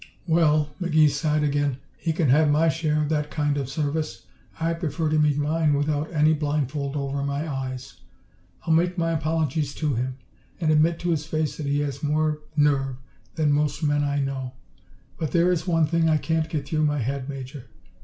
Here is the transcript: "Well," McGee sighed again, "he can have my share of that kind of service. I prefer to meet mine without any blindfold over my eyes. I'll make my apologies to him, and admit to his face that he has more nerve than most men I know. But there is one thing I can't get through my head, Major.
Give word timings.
"Well," 0.25 0.71
McGee 0.81 1.11
sighed 1.11 1.43
again, 1.43 1.77
"he 1.95 2.11
can 2.11 2.29
have 2.29 2.49
my 2.49 2.69
share 2.69 3.03
of 3.03 3.09
that 3.09 3.29
kind 3.29 3.55
of 3.55 3.69
service. 3.69 4.23
I 4.59 4.73
prefer 4.73 5.09
to 5.09 5.19
meet 5.19 5.37
mine 5.37 5.75
without 5.75 6.11
any 6.11 6.33
blindfold 6.33 6.95
over 6.97 7.21
my 7.21 7.47
eyes. 7.47 7.97
I'll 8.65 8.73
make 8.73 8.97
my 8.97 9.11
apologies 9.11 9.75
to 9.75 9.93
him, 9.93 10.17
and 10.59 10.71
admit 10.71 10.97
to 11.01 11.11
his 11.11 11.27
face 11.27 11.55
that 11.57 11.67
he 11.67 11.81
has 11.81 12.01
more 12.01 12.39
nerve 12.57 12.95
than 13.35 13.51
most 13.51 13.83
men 13.83 14.03
I 14.03 14.17
know. 14.17 14.53
But 15.19 15.33
there 15.33 15.51
is 15.51 15.67
one 15.67 15.85
thing 15.85 16.09
I 16.09 16.17
can't 16.17 16.49
get 16.49 16.67
through 16.69 16.85
my 16.85 16.97
head, 16.97 17.29
Major. 17.29 17.65